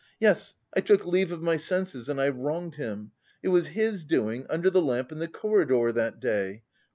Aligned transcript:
Yes, 0.19 0.55
I 0.75 0.79
took 0.81 1.05
leave 1.05 1.31
of 1.31 1.43
my 1.43 1.57
senses 1.57 2.09
and 2.09 2.19
I 2.19 2.29
wronged 2.29 2.73
him! 2.73 3.11
It 3.43 3.49
was 3.49 3.67
his 3.77 4.03
doing, 4.03 4.47
under 4.49 4.71
the 4.71 4.81
lamp 4.81 5.11
in 5.11 5.19
the 5.19 5.27
corridor 5.27 5.91
that 5.91 6.19
day. 6.19 6.63